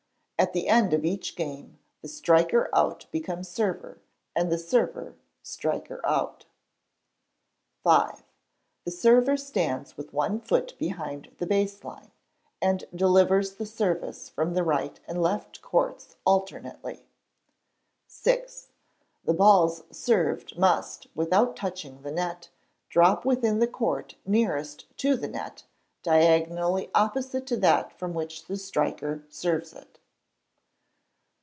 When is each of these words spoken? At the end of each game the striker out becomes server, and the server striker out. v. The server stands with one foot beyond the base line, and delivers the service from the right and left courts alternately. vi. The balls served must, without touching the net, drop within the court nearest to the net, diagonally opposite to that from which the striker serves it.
At 0.39 0.53
the 0.53 0.69
end 0.69 0.91
of 0.91 1.05
each 1.05 1.35
game 1.35 1.77
the 2.01 2.07
striker 2.07 2.67
out 2.73 3.05
becomes 3.11 3.47
server, 3.47 3.99
and 4.35 4.51
the 4.51 4.57
server 4.57 5.15
striker 5.43 6.03
out. 6.03 6.47
v. 7.85 8.23
The 8.83 8.89
server 8.89 9.37
stands 9.37 9.97
with 9.97 10.13
one 10.15 10.39
foot 10.39 10.73
beyond 10.79 11.29
the 11.37 11.45
base 11.45 11.83
line, 11.83 12.09
and 12.59 12.85
delivers 12.95 13.57
the 13.57 13.67
service 13.67 14.29
from 14.29 14.55
the 14.55 14.63
right 14.63 14.99
and 15.07 15.21
left 15.21 15.61
courts 15.61 16.15
alternately. 16.25 17.05
vi. 18.09 18.39
The 19.25 19.33
balls 19.35 19.83
served 19.91 20.57
must, 20.57 21.05
without 21.13 21.55
touching 21.55 22.01
the 22.01 22.09
net, 22.11 22.49
drop 22.89 23.25
within 23.25 23.59
the 23.59 23.67
court 23.67 24.15
nearest 24.25 24.87
to 24.97 25.15
the 25.15 25.27
net, 25.27 25.65
diagonally 26.01 26.89
opposite 26.95 27.45
to 27.45 27.57
that 27.57 27.93
from 27.99 28.15
which 28.15 28.45
the 28.47 28.57
striker 28.57 29.23
serves 29.29 29.71
it. 29.73 29.99